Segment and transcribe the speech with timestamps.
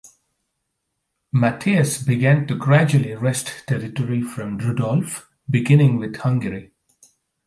[1.31, 6.71] Matthias began to gradually wrest territory from Rudolf, beginning with Hungary.